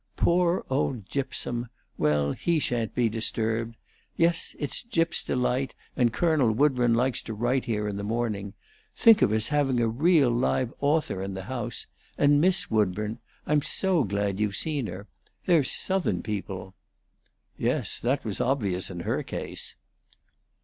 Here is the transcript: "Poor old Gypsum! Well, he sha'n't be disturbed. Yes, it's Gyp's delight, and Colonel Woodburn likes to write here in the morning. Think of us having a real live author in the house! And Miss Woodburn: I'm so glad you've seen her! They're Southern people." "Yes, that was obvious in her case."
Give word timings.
"Poor 0.17 0.65
old 0.67 1.05
Gypsum! 1.05 1.69
Well, 1.95 2.31
he 2.31 2.57
sha'n't 2.59 2.95
be 2.95 3.07
disturbed. 3.07 3.75
Yes, 4.17 4.55
it's 4.57 4.81
Gyp's 4.81 5.23
delight, 5.23 5.75
and 5.95 6.11
Colonel 6.11 6.51
Woodburn 6.53 6.95
likes 6.95 7.21
to 7.21 7.35
write 7.35 7.65
here 7.65 7.87
in 7.87 7.97
the 7.97 8.03
morning. 8.03 8.55
Think 8.95 9.21
of 9.21 9.31
us 9.31 9.49
having 9.49 9.79
a 9.79 9.87
real 9.87 10.31
live 10.31 10.73
author 10.79 11.21
in 11.21 11.35
the 11.35 11.43
house! 11.43 11.85
And 12.17 12.41
Miss 12.41 12.71
Woodburn: 12.71 13.19
I'm 13.45 13.61
so 13.61 14.03
glad 14.03 14.39
you've 14.39 14.55
seen 14.55 14.87
her! 14.87 15.07
They're 15.45 15.63
Southern 15.63 16.23
people." 16.23 16.73
"Yes, 17.55 17.99
that 17.99 18.25
was 18.25 18.41
obvious 18.41 18.89
in 18.89 19.01
her 19.01 19.21
case." 19.21 19.75